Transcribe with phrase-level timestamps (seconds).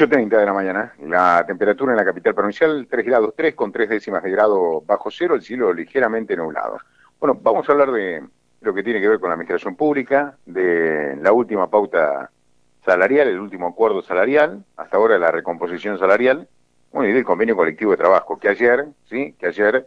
[0.00, 0.94] 8.30 de la mañana.
[1.02, 5.10] La temperatura en la capital provincial, 3 grados 3 con 3 décimas de grado bajo
[5.10, 6.78] cero, el cielo ligeramente nublado.
[7.18, 8.24] Bueno, vamos a hablar de
[8.62, 12.30] lo que tiene que ver con la administración pública, de la última pauta
[12.82, 16.48] salarial, el último acuerdo salarial, hasta ahora la recomposición salarial,
[16.92, 19.86] bueno, y del convenio colectivo de trabajo, que ayer, sí, que ayer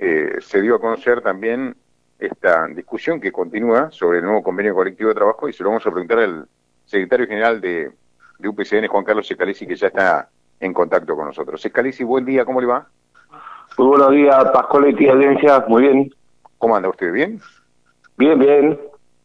[0.00, 1.76] eh, se dio a conocer también
[2.18, 5.86] esta discusión que continúa sobre el nuevo convenio colectivo de trabajo y se lo vamos
[5.86, 6.48] a preguntar al
[6.84, 7.92] secretario general de,
[8.42, 10.28] de UPCN, Juan Carlos Escalisi, que ya está
[10.60, 11.64] en contacto con nosotros.
[11.64, 12.86] Escalisi, buen día, ¿cómo le va?
[13.78, 16.10] Muy buenos días, Pascoletti, audiencia, muy bien.
[16.58, 17.12] ¿Cómo anda usted?
[17.12, 17.40] ¿Bien?
[18.18, 18.78] Bien, bien.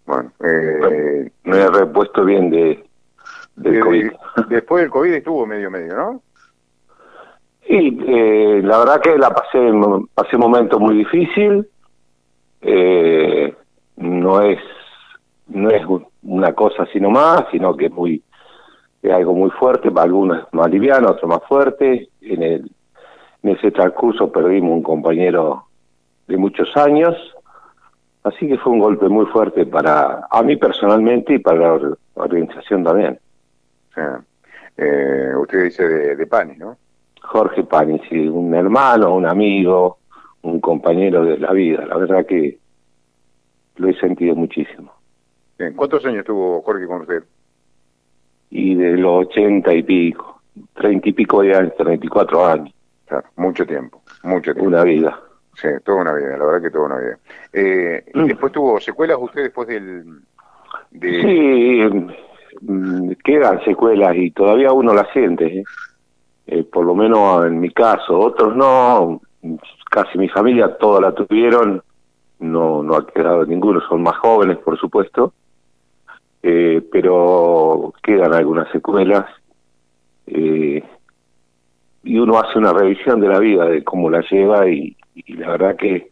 [0.06, 2.86] Bueno, eh, me he repuesto bien de,
[3.56, 4.12] del COVID.
[4.50, 6.22] Después del COVID estuvo medio medio, ¿no?
[7.68, 9.60] Sí, eh, la verdad que la pasé,
[10.14, 11.68] pasé un momento muy difícil.
[12.62, 13.54] Eh,
[13.98, 14.60] no es
[15.48, 15.82] no es
[16.24, 18.22] una cosa así nomás, sino que es muy
[19.12, 22.10] algo muy fuerte, para algunos más liviano, otros más fuerte.
[22.22, 22.72] En, el,
[23.44, 25.66] en ese transcurso perdimos un compañero
[26.28, 27.16] de muchos años,
[28.24, 32.84] así que fue un golpe muy fuerte para a mí personalmente y para la organización
[32.84, 33.20] también.
[34.78, 36.78] Eh, usted dice de, de Pani, ¿no?
[37.22, 39.98] Jorge Pani, sí, un hermano, un amigo,
[40.44, 41.86] un compañero de la vida.
[41.86, 42.58] La verdad que
[43.78, 44.94] lo he sentido muchísimo.
[45.76, 47.24] ¿Cuántos años tuvo Jorge con usted?
[48.50, 50.42] Y de los ochenta y pico,
[50.74, 52.74] treinta y pico de años, treinta y cuatro años.
[53.06, 54.68] Claro, mucho tiempo, mucho tiempo.
[54.68, 55.20] Una vida.
[55.56, 57.18] Sí, toda una vida, la verdad que toda una vida.
[57.52, 58.26] Eh, ¿y mm.
[58.28, 60.06] después tuvo secuelas usted después del...?
[60.92, 61.22] De...
[61.22, 62.08] Sí,
[62.62, 65.64] mm, quedan secuelas y todavía uno las siente, ¿eh?
[66.50, 69.20] Eh, por lo menos en mi caso, otros no,
[69.90, 71.84] casi mi familia toda la tuvieron,
[72.40, 75.34] no, no ha quedado ninguno, son más jóvenes por supuesto,
[76.50, 79.26] eh, pero quedan algunas secuelas
[80.28, 80.82] eh,
[82.06, 85.50] y uno hace una revisión de la vida, de cómo la lleva y, y la
[85.50, 86.12] verdad que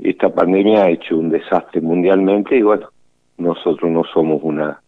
[0.00, 2.88] esta pandemia ha hecho un desastre mundialmente y bueno,
[3.38, 4.80] nosotros no somos una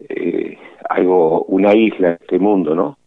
[0.00, 0.58] eh,
[0.90, 2.98] algo una isla en este mundo, ¿no?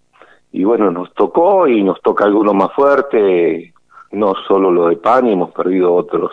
[0.52, 3.76] Y bueno, nos tocó y nos toca alguno más fuerte,
[4.12, 6.32] no solo lo de Pani, hemos perdido otros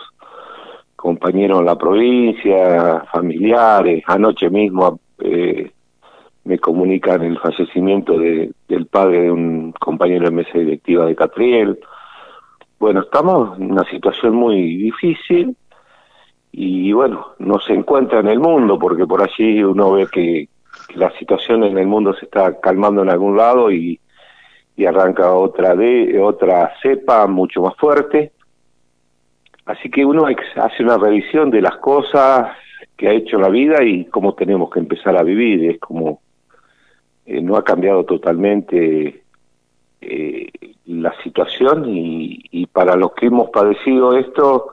[0.99, 5.71] compañeros en la provincia, familiares, anoche mismo eh,
[6.43, 11.79] me comunican el fallecimiento de, del padre de un compañero de mesa directiva de Catriel.
[12.79, 15.55] Bueno, estamos en una situación muy difícil
[16.51, 20.49] y bueno, no se encuentra en el mundo porque por allí uno ve que,
[20.95, 23.99] la situación en el mundo se está calmando en algún lado y,
[24.75, 28.31] y arranca otra de otra cepa mucho más fuerte
[29.69, 32.57] Así que uno hace una revisión de las cosas
[32.97, 35.69] que ha hecho la vida y cómo tenemos que empezar a vivir.
[35.69, 36.21] Es como
[37.27, 39.25] eh, no ha cambiado totalmente
[40.01, 40.47] eh,
[40.87, 44.71] la situación y, para los que hemos padecido esto,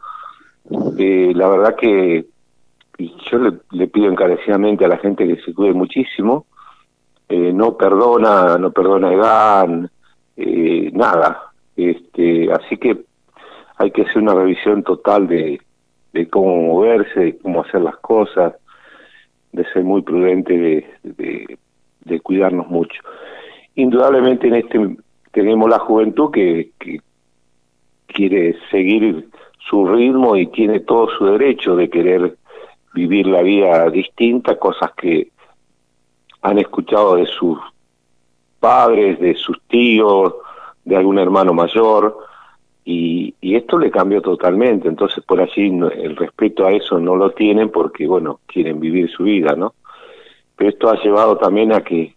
[0.97, 2.25] eh, la verdad que
[2.99, 3.39] yo
[3.73, 6.47] le, pido encarecidamente a la gente que se cuide muchísimo,
[7.29, 9.69] no perdona, no perdona edad,
[10.93, 11.53] nada.
[11.77, 13.06] Este, así que
[13.77, 15.61] hay que hacer una revisión total de,
[16.13, 18.55] de cómo moverse, de cómo hacer las cosas,
[19.53, 20.57] de ser muy prudente,
[21.03, 21.59] de,
[22.05, 23.01] de, cuidarnos mucho.
[23.75, 24.97] Indudablemente en este
[25.33, 27.01] tenemos la juventud que, que
[28.07, 29.29] quiere seguir
[29.69, 32.37] su ritmo y tiene todo su derecho de querer
[32.95, 35.29] vivir la vida distinta, cosas que
[36.41, 37.59] han escuchado de sus
[38.59, 40.35] padres, de sus tíos,
[40.85, 42.17] de algún hermano mayor,
[42.89, 47.33] y, y, esto le cambió totalmente, entonces por allí el respeto a eso no lo
[47.33, 49.75] tienen porque, bueno, quieren vivir su vida, ¿no?
[50.55, 52.15] Pero esto ha llevado también a que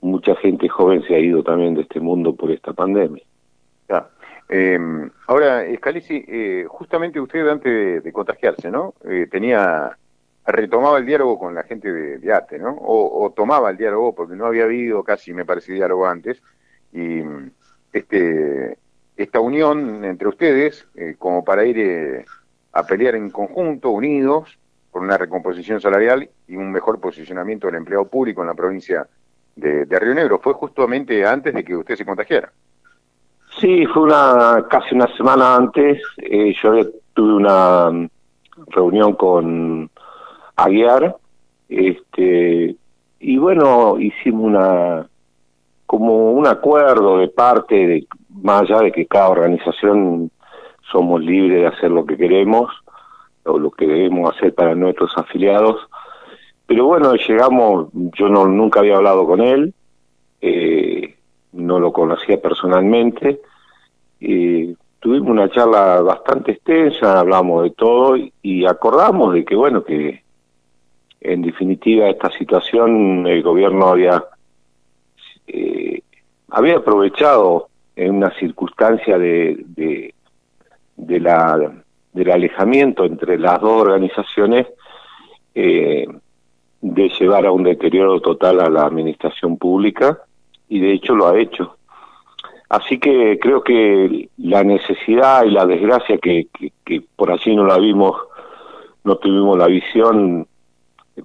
[0.00, 3.22] mucha gente joven se ha ido también de este mundo por esta pandemia.
[3.88, 4.08] Ya.
[4.48, 4.80] Eh,
[5.28, 8.94] ahora, Scalisi, eh, justamente usted antes de, contagiarse, ¿no?
[9.08, 9.96] Eh, tenía,
[10.44, 12.72] retomaba el diálogo con la gente de, de ATE, ¿no?
[12.72, 16.42] O, o, tomaba el diálogo, porque no había habido casi, me parece, diálogo antes,
[16.92, 17.22] y
[17.92, 18.76] este
[19.16, 22.24] esta unión entre ustedes eh, como para ir eh,
[22.72, 24.58] a pelear en conjunto, unidos,
[24.90, 29.06] por una recomposición salarial y un mejor posicionamiento del empleado público en la provincia
[29.56, 30.38] de, Río Negro.
[30.40, 32.52] Fue justamente antes de que usted se contagiara.
[33.60, 36.02] Sí, fue una casi una semana antes.
[36.18, 36.72] Eh, yo
[37.12, 38.08] tuve una mm,
[38.68, 39.90] reunión con
[40.56, 41.16] Aguiar,
[41.68, 42.76] este,
[43.20, 45.08] y bueno, hicimos una
[45.86, 48.06] como un acuerdo de parte de
[48.42, 50.30] más allá de que cada organización
[50.90, 52.70] somos libres de hacer lo que queremos
[53.44, 55.88] o lo que debemos hacer para nuestros afiliados.
[56.66, 59.74] Pero bueno, llegamos, yo no nunca había hablado con él,
[60.40, 61.16] eh,
[61.52, 63.40] no lo conocía personalmente,
[64.18, 70.22] y tuvimos una charla bastante extensa, hablamos de todo y acordamos de que, bueno, que
[71.20, 74.24] en definitiva esta situación el gobierno había,
[75.46, 76.00] eh,
[76.50, 79.64] había aprovechado en una circunstancia de,
[80.96, 81.72] de, la,
[82.12, 84.66] del alejamiento entre las dos organizaciones
[85.54, 86.06] eh,
[86.80, 90.18] de llevar a un deterioro total a la administración pública
[90.68, 91.76] y de hecho lo ha hecho.
[92.68, 96.48] Así que creo que la necesidad y la desgracia que,
[96.84, 98.16] que, por allí no la vimos,
[99.04, 100.46] no tuvimos la visión,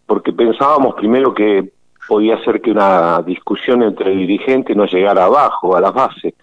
[0.05, 1.71] porque pensábamos primero que
[2.07, 6.33] podía ser que una discusión entre dirigentes no llegara abajo, a las bases,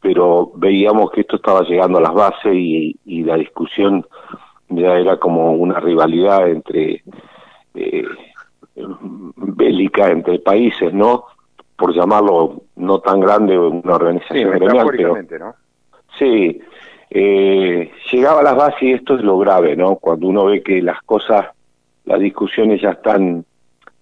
[0.00, 4.06] pero veíamos que esto estaba llegando a las bases y, y la discusión
[4.68, 7.02] ya era como una rivalidad entre
[7.74, 8.04] eh,
[9.36, 11.24] bélica entre países, ¿no?
[11.76, 15.54] Por llamarlo no tan grande una organización gremial, pero ¿no?
[16.18, 16.60] sí,
[17.10, 19.96] eh, llegaba a las bases y esto es lo grave, ¿no?
[19.96, 21.46] Cuando uno ve que las cosas,
[22.04, 23.44] las discusiones ya están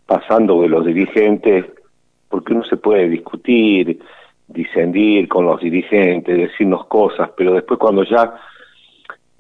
[0.06, 1.67] pasando de los dirigentes,
[2.29, 4.00] porque uno se puede discutir,
[4.49, 8.35] disendir con los dirigentes, decirnos cosas, pero después cuando ya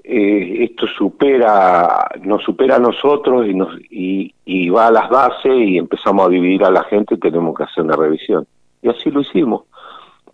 [0.04, 5.78] eh, esto supera, nos supera a nosotros y, nos, y, va a las bases y
[5.78, 8.46] empezamos a dividir a la gente, tenemos que hacer una revisión.
[8.82, 9.64] Y así lo hicimos.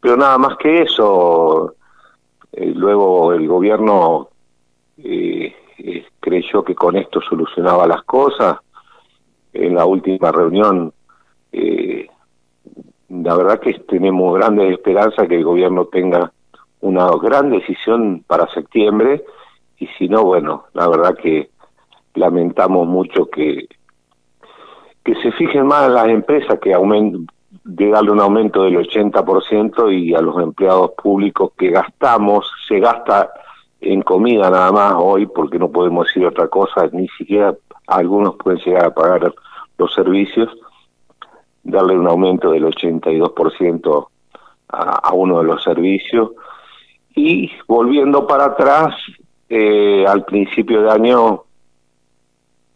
[0.00, 1.74] Pero nada más que eso,
[2.52, 4.28] eh, luego el gobierno
[4.98, 5.54] eh,
[6.20, 8.58] creyó que con esto solucionaba las cosas.
[9.52, 10.92] En la última reunión,
[13.22, 16.32] la verdad que tenemos grandes esperanzas que el gobierno tenga
[16.80, 19.24] una gran decisión para septiembre
[19.78, 21.50] y si no, bueno, la verdad que
[22.14, 23.68] lamentamos mucho que
[25.04, 27.26] que se fijen más en las empresas que aumenten,
[27.62, 33.30] de darle un aumento del 80% y a los empleados públicos que gastamos, se gasta
[33.82, 37.54] en comida nada más hoy porque no podemos decir otra cosa, ni siquiera
[37.86, 39.34] algunos pueden llegar a pagar
[39.76, 40.48] los servicios,
[41.64, 44.06] darle un aumento del 82%
[44.68, 46.30] a, a uno de los servicios
[47.14, 48.94] y volviendo para atrás,
[49.48, 51.44] eh, al principio de año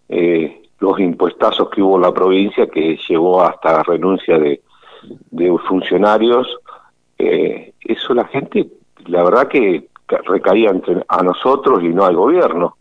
[0.08, 4.62] eh, los impuestazos que hubo en la provincia que llevó hasta la renuncia de,
[5.30, 6.46] de funcionarios,
[7.18, 8.68] eh, eso la gente,
[9.06, 9.88] la verdad que
[10.24, 12.76] recaía entre, a nosotros y no al gobierno.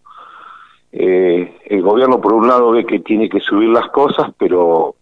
[0.92, 4.96] Eh, el gobierno por un lado ve que tiene que subir las cosas, pero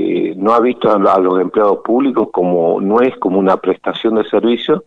[0.00, 4.28] eh, no ha visto a, los empleados públicos como no es como una prestación de
[4.28, 4.84] servicio,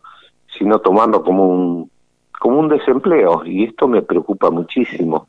[0.57, 1.91] sino tomando como un
[2.39, 5.27] como un desempleo y esto me preocupa muchísimo.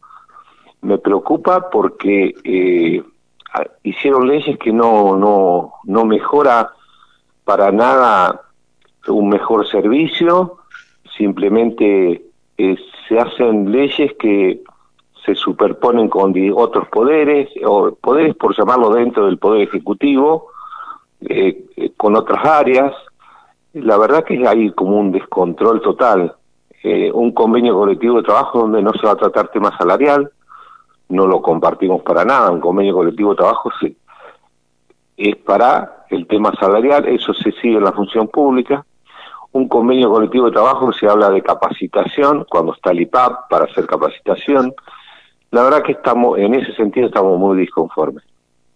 [0.83, 3.03] Me preocupa porque eh,
[3.83, 6.71] hicieron leyes que no, no, no mejora
[7.45, 8.41] para nada
[9.09, 10.59] un mejor servicio,
[11.17, 12.23] simplemente
[12.57, 12.77] eh,
[13.09, 14.63] se hacen leyes que
[15.25, 20.49] se superponen con otros poderes, o poderes por llamarlo dentro del Poder Ejecutivo,
[21.21, 22.93] eh, eh, con otras áreas.
[23.75, 26.35] La verdad que hay como un descontrol total.
[26.83, 30.31] Eh, un convenio colectivo de trabajo donde no se va a tratar tema salarial,
[31.11, 33.97] no lo compartimos para nada, un convenio colectivo de trabajo sí,
[35.17, 38.85] es para el tema salarial, eso se sigue en la función pública,
[39.53, 43.87] un convenio colectivo de trabajo se habla de capacitación, cuando está el IPAP para hacer
[43.87, 44.75] capacitación,
[45.53, 48.25] la verdad que estamos, en ese sentido estamos muy disconformes.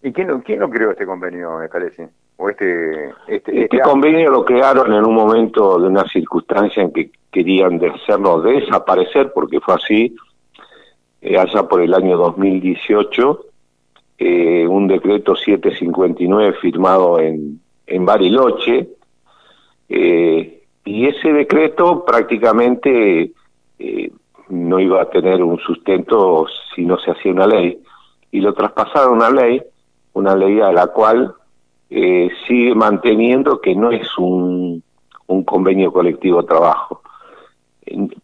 [0.03, 1.55] ¿Y quién, quién lo creó este convenio?
[1.55, 2.03] ¿O este,
[2.39, 7.81] este, este, este convenio lo crearon en un momento de una circunstancia en que querían
[7.83, 10.15] hacernos desaparecer, porque fue así,
[11.19, 13.45] eh, allá por el año 2018,
[14.19, 18.87] eh, un decreto 759 firmado en, en Bariloche,
[19.89, 23.31] eh, y ese decreto prácticamente
[24.49, 27.79] no iba a tener un sustento si no se hacía una ley,
[28.31, 29.61] y lo traspasaron a una ley,
[30.13, 31.33] una ley a la cual
[31.89, 34.83] eh, sigue manteniendo que no es un,
[35.27, 37.01] un convenio colectivo de trabajo.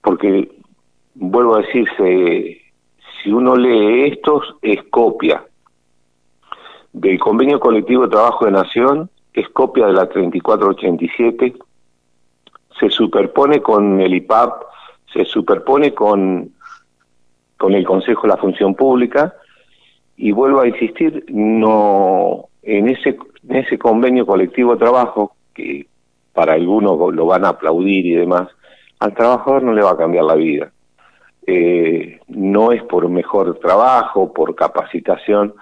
[0.01, 0.51] Porque
[1.15, 2.61] vuelvo a decirse,
[3.21, 5.43] si uno lee estos, es copia
[6.93, 11.55] del convenio colectivo de trabajo de nación, es copia de la 3487,
[12.79, 14.63] se superpone con el IPAP,
[15.13, 16.51] se superpone con,
[17.57, 19.35] con el Consejo de la Función Pública,
[20.17, 23.17] y vuelvo a insistir, no en ese,
[23.47, 25.87] en ese convenio colectivo de trabajo, que
[26.33, 28.47] para algunos lo van a aplaudir y demás,
[28.99, 30.71] al trabajador no le va a cambiar la vida.
[31.45, 35.53] Eh, no es por mejor trabajo, por capacitación,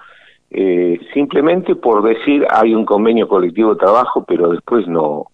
[0.52, 5.26] eh, simplemente por decir hay un convenio colectivo de trabajo, pero después no,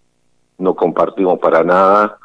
[0.58, 2.18] no compartimos para nada.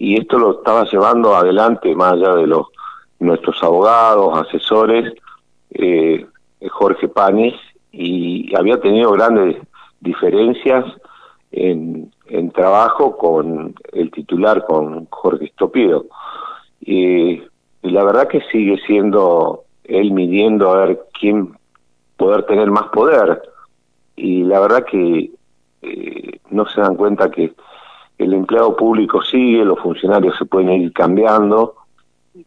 [0.00, 2.68] Y esto lo estaba llevando adelante, más allá de los
[3.18, 5.12] nuestros abogados, asesores,
[5.72, 6.24] eh,
[6.70, 7.54] Jorge Panis,
[7.92, 9.58] y había tenido grandes
[10.00, 10.86] diferencias
[11.52, 16.06] en, en trabajo con el titular, con Jorge Estopido.
[16.80, 17.42] Y,
[17.82, 21.58] la verdad que sigue siendo él midiendo a ver quién
[22.16, 23.42] poder tener más poder.
[24.16, 25.30] Y la verdad que
[25.82, 27.52] eh, no se dan cuenta que
[28.20, 31.76] el empleado público sigue, los funcionarios se pueden ir cambiando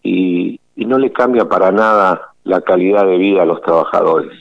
[0.04, 4.32] y, y no le cambia para nada la calidad de vida a los trabajadores.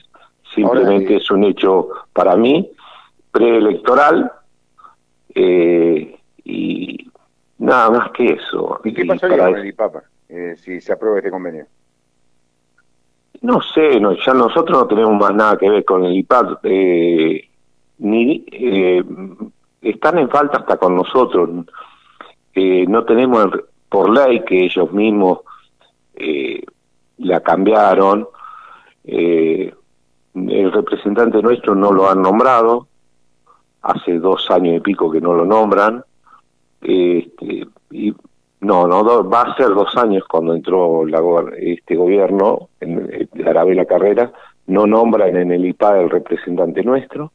[0.54, 2.70] Simplemente es un hecho para mí
[3.30, 4.30] preelectoral
[5.34, 7.10] eh, y
[7.58, 8.80] nada más que eso.
[8.84, 11.66] ¿Y qué pasaría con el IPAPA eh, si se aprueba este convenio?
[13.40, 16.58] No sé, no, ya nosotros no tenemos más nada que ver con el IPAD.
[16.64, 17.48] Eh,
[17.98, 19.02] ni, eh,
[19.82, 21.50] están en falta hasta con nosotros.
[22.54, 23.48] Eh, no tenemos
[23.88, 25.40] por ley que ellos mismos
[26.14, 26.62] eh,
[27.18, 28.28] la cambiaron.
[29.04, 29.74] Eh,
[30.34, 32.86] el representante nuestro no lo han nombrado.
[33.82, 36.04] Hace dos años y pico que no lo nombran.
[36.80, 38.14] Este, y
[38.60, 41.20] no, no, va a ser dos años cuando entró la,
[41.58, 44.32] este gobierno, en, en Arabela Carrera,
[44.66, 47.32] no nombran en el IPA el representante nuestro,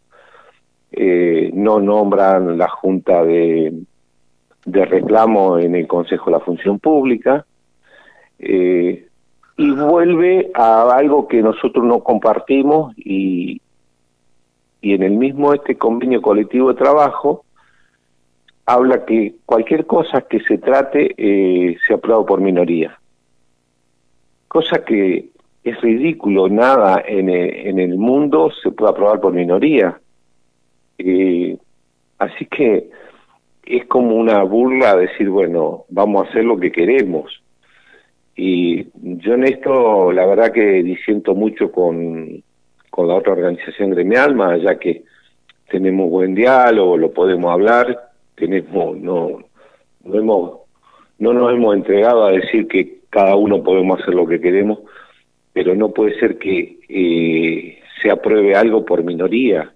[1.00, 3.72] eh, no nombran la Junta de,
[4.66, 7.46] Reclamo en el Consejo de la Función Pública,
[8.40, 9.08] eh,
[9.58, 13.62] y vuelve a algo que nosotros no compartimos y,
[14.82, 17.46] y en el mismo este convenio colectivo de trabajo,
[18.66, 23.00] habla que cualquier cosa que se trate eh, se aprueba por minoría.
[24.48, 25.30] Cosa que
[25.64, 30.00] es ridículo, nada en el, en el mundo se puede aprobar por minoría.
[30.98, 31.58] Eh,
[32.18, 32.90] así que
[33.66, 37.42] es como una burla decir, bueno, vamos a hacer lo que queremos.
[38.36, 42.44] Y yo en esto, la verdad que disiento mucho con,
[42.90, 45.04] con la otra organización gremial, más allá que
[45.70, 49.40] tenemos buen diálogo, lo podemos hablar, tenemos, no,
[50.04, 50.60] no, hemos,
[51.20, 54.80] no nos hemos entregado a decir que cada uno podemos hacer lo que queremos,
[55.52, 59.74] pero no puede ser que eh, se apruebe algo por minoría.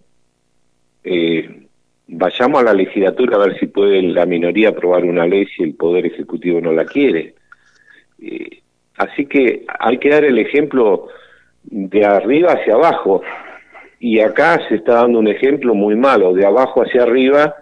[1.04, 1.68] Eh,
[2.08, 5.76] vayamos a la legislatura a ver si puede la minoría aprobar una ley si el
[5.76, 7.36] Poder Ejecutivo no la quiere.
[8.22, 8.62] Eh,
[8.98, 11.08] así que hay que dar el ejemplo
[11.64, 13.22] de arriba hacia abajo.
[14.00, 17.56] Y acá se está dando un ejemplo muy malo, de abajo hacia arriba,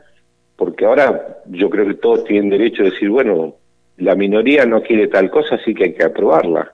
[0.55, 3.55] porque ahora yo creo que todos tienen derecho a decir, bueno,
[3.98, 6.74] la minoría no quiere tal cosa, así que hay que aprobarla.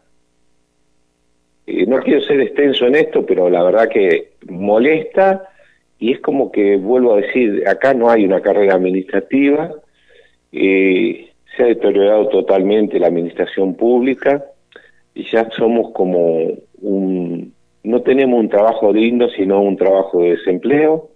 [1.65, 5.49] Eh, no quiero ser extenso en esto, pero la verdad que molesta
[5.99, 9.71] y es como que, vuelvo a decir, acá no hay una carrera administrativa,
[10.51, 14.45] eh, se ha deteriorado totalmente la administración pública
[15.13, 21.09] y ya somos como un, no tenemos un trabajo digno, sino un trabajo de desempleo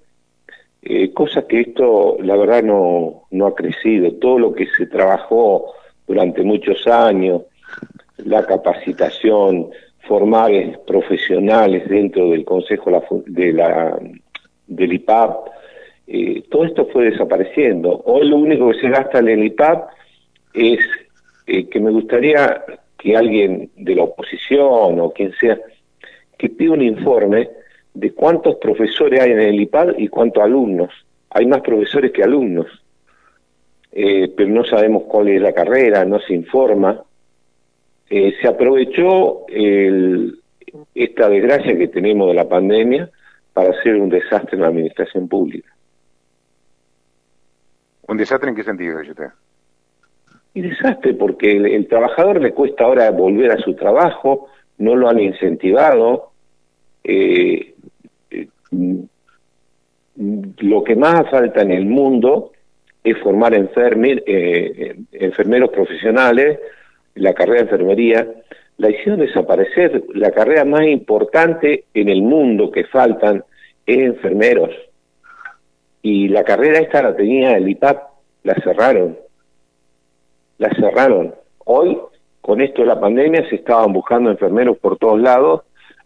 [0.82, 4.14] eh, cosa que esto la verdad no, no ha crecido.
[4.14, 5.74] Todo lo que se trabajó
[6.08, 7.44] durante muchos años,
[8.18, 9.70] la capacitación,
[10.08, 10.52] formar
[10.88, 12.92] profesionales dentro del Consejo
[13.26, 14.00] de la,
[14.70, 15.48] del IPAP,
[16.08, 18.02] eh, todo esto fue desapareciendo.
[18.06, 19.90] Hoy lo único que se gasta en el IPAP
[20.54, 20.80] es
[21.46, 22.64] eh, que me gustaría
[22.98, 25.60] que alguien de la oposición o quien sea,
[26.38, 27.50] que pida un informe
[27.94, 30.90] de cuántos profesores hay en el IPAD y cuántos alumnos.
[31.32, 32.68] Hay más profesores que alumnos,
[33.92, 37.04] eh, pero no sabemos cuál es la carrera, no se informa.
[38.10, 40.40] Eh, se aprovechó el,
[40.96, 43.10] esta desgracia que tenemos de la pandemia
[43.54, 45.74] para hacer un desastre en la administración pública.
[48.08, 49.30] ¿Un desastre en qué sentido, usted?
[50.54, 55.10] Y desastre porque el, el trabajador le cuesta ahora volver a su trabajo, no lo
[55.10, 56.32] han incentivado,
[57.04, 57.76] eh,
[60.60, 62.52] lo que más falta en el mundo
[63.04, 66.60] es formar enfermer, eh, enfermeros profesionales,
[67.16, 68.28] la carrera de enfermería,
[68.80, 70.04] la hicieron desaparecer.
[70.16, 73.44] La carrera más importante en el mundo que faltan
[73.86, 74.72] es enfermeros.
[76.02, 78.02] Y la carrera esta la tenía el IPAP,
[78.44, 79.18] la cerraron.
[80.58, 81.36] La cerraron.
[81.66, 82.00] Hoy,
[82.40, 85.64] con esto de la pandemia, se estaban buscando enfermeros por todos lados.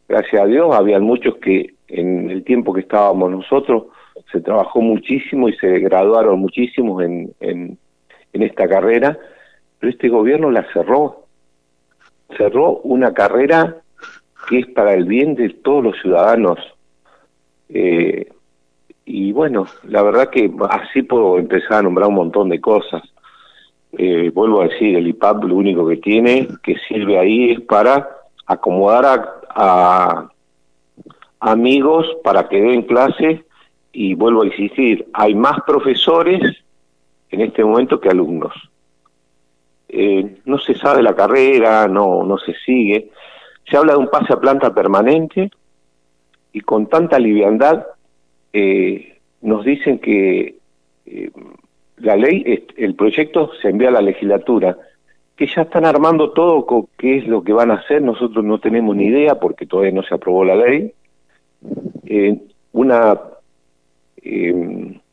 [0.10, 3.86] Gracias a Dios, habían muchos que en el tiempo que estábamos nosotros
[4.32, 7.78] se trabajó muchísimo y se graduaron muchísimos en, en,
[8.34, 9.16] en esta carrera,
[9.80, 11.23] pero este gobierno la cerró.
[12.38, 13.78] Cerró una carrera
[14.50, 16.60] que es para el bien de todos los ciudadanos
[17.70, 18.30] Eh,
[19.06, 23.02] y bueno, la verdad que así puedo empezar a nombrar un montón de cosas.
[23.98, 28.08] Eh, vuelvo a decir, el IPAP lo único que tiene, que sirve ahí, es para
[28.46, 29.06] acomodar
[29.50, 30.30] a,
[31.40, 33.44] amigos para que den clase
[33.92, 36.42] y vuelvo a insistir, hay más profesores
[37.30, 38.54] en este momento que alumnos.
[39.96, 43.12] Eh, no se sabe la carrera, no, no se sigue.
[43.70, 45.52] Se habla de un pase a planta permanente
[46.52, 47.86] y con tanta liviandad
[48.54, 50.56] eh, nos dicen que
[51.06, 51.32] eh,
[51.98, 54.78] la ley, el proyecto se envía a la legislatura,
[55.36, 58.96] que ya están armando todo qué es lo que van a hacer, nosotros no tenemos
[58.96, 60.92] ni idea porque todavía no se aprobó la ley.
[62.06, 62.36] Eh,
[62.72, 63.20] una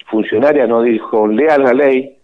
[0.07, 2.17] funcionaria nos dijo, lea la ley,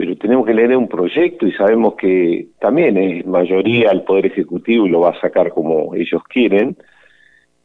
[0.00, 4.86] pero tenemos que leer un proyecto y sabemos que también es mayoría el Poder Ejecutivo
[4.86, 6.74] y lo va a sacar como ellos quieren,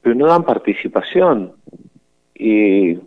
[0.01, 1.53] pero no dan participación.
[2.35, 2.97] y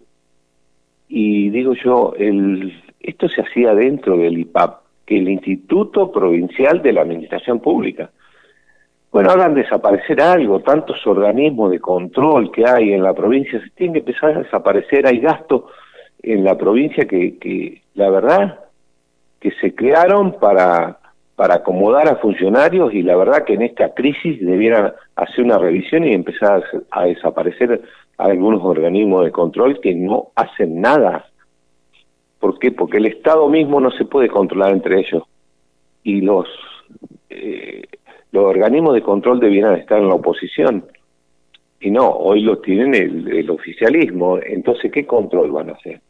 [1.51, 7.03] digo yo, el, esto se hacía dentro del IPAP, que el Instituto Provincial de la
[7.03, 8.11] Administración Pública.
[9.13, 13.93] Bueno, hagan desaparecer algo, tantos organismos de control que hay en la provincia, se tienen
[13.93, 15.67] que empezar a desaparecer, hay gasto
[16.23, 18.68] en la provincia que, que la verdad
[19.41, 20.99] que se crearon para,
[21.37, 26.05] para acomodar a funcionarios y la verdad que en esta crisis debieran hacer una revisión
[26.05, 27.81] y empezar a, desaparecer
[28.17, 31.27] algunos organismos de control que no hacen nada.
[32.41, 32.73] ¿Por qué?
[32.73, 35.23] Porque el Estado mismo no se puede controlar entre ellos
[36.03, 36.49] y los,
[37.31, 37.85] eh,
[38.33, 40.87] los organismos de control debieran estar en la oposición.
[41.81, 44.39] Y no, hoy lo tienen el, oficialismo.
[44.45, 46.01] Entonces, ¿qué control van a hacer?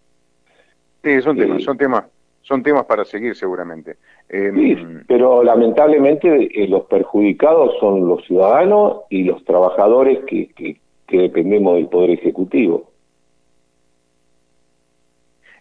[1.03, 2.05] Sí, son temas, son temas
[2.49, 3.97] son temas para seguir seguramente.
[4.29, 4.77] Em, sí,
[5.07, 11.89] pero lamentablemente eh, los perjudicados son los ciudadanos y los trabajadores que, que, dependemos del
[11.89, 12.91] Poder Ejecutivo.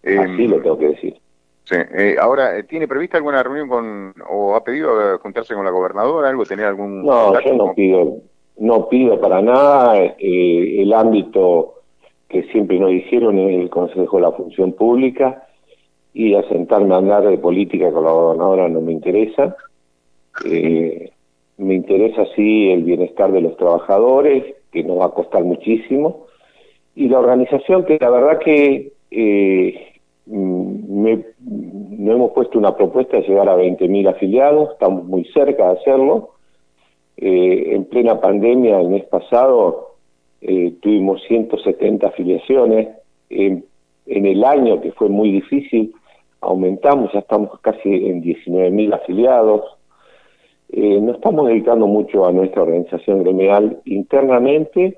[0.01, 1.17] Em, Así lo tengo que decir.
[1.65, 1.75] Sí.
[1.75, 6.45] Eh, ahora, ¿tiene prevista alguna reunión con, o ha pedido juntarse con la gobernadora, algo,
[6.45, 7.06] tener algún...
[7.06, 8.19] No, yo no pido,
[8.58, 11.82] no pido para nada eh, el ámbito
[12.30, 15.46] que siempre nos dijeron en el Consejo de la Función Pública,
[16.17, 19.56] y a sentarme a hablar de política con la gobernadora no me interesa.
[20.45, 21.12] Eh,
[21.58, 26.25] me interesa sí el bienestar de los trabajadores, que nos va a costar muchísimo,
[26.95, 29.93] y la organización que la verdad que eh,
[30.25, 35.80] me, no hemos puesto una propuesta de llegar a 20.000 afiliados, estamos muy cerca de
[35.80, 36.32] hacerlo.
[37.15, 39.97] Eh, en plena pandemia, el mes pasado,
[40.82, 42.88] tuvimos 170 afiliaciones.
[43.30, 43.63] en
[44.08, 45.93] el año, que fue muy difícil,
[46.41, 49.62] aumentamos, ya estamos casi en 19.000 afiliados.
[50.69, 54.97] Eh, nos estamos dedicando mucho a nuestra organización gremial internamente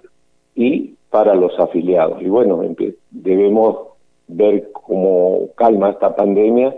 [0.56, 2.22] y para los afiliados.
[2.22, 2.62] Y bueno,
[3.12, 3.90] debemos
[4.28, 6.76] ver cómo calma esta pandemia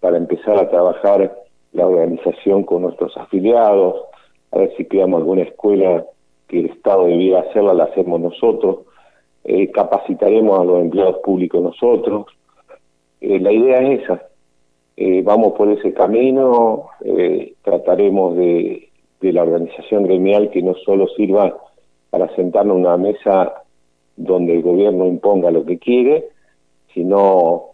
[0.00, 1.36] para empezar a trabajar
[1.72, 4.02] la organización con nuestros afiliados,
[4.52, 6.04] a ver si creamos alguna escuela
[6.48, 8.78] que el Estado debiera hacerla, la hacemos nosotros,
[9.44, 12.26] eh, capacitaremos a los empleados públicos nosotros,
[13.20, 14.22] eh, la idea es esa.
[14.96, 18.84] Eh, vamos por ese camino, eh, trataremos de,
[19.20, 21.56] la organización gremial que no solo sirva
[22.10, 23.62] para sentarnos en una mesa
[24.16, 26.28] donde el gobierno imponga lo que quiere,
[26.94, 27.72] sino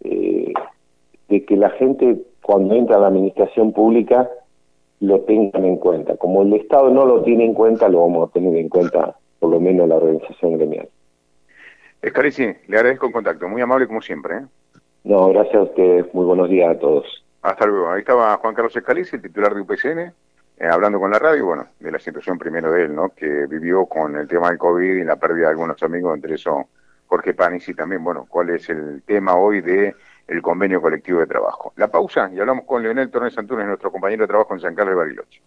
[0.00, 4.30] de que la gente cuando entra a la administración pública
[5.00, 6.16] lo tengan en cuenta.
[6.16, 9.50] Como el Estado no lo tiene en cuenta, lo vamos a tener en cuenta por
[9.50, 10.88] lo menos la organización gremial.
[12.02, 14.36] Escarici, le agradezco el contacto, muy amable como siempre.
[14.36, 14.46] ¿eh?
[15.04, 16.12] No, gracias a ustedes.
[16.14, 17.24] Muy buenos días a todos.
[17.42, 17.90] Hasta luego.
[17.90, 20.12] Ahí estaba Juan Carlos Escalici, titular de UPCN, eh,
[20.70, 23.10] hablando con la radio, bueno, de la situación primero de él, ¿no?
[23.10, 26.68] Que vivió con el tema del COVID y la pérdida de algunos amigos, entre eso
[27.06, 29.94] Jorge Panis y también, bueno, cuál es el tema hoy de
[30.26, 31.72] el convenio colectivo de trabajo.
[31.76, 34.92] La pausa y hablamos con Leonel Torres Antunes, nuestro compañero de trabajo en San Carlos
[34.92, 35.40] de Bariloche.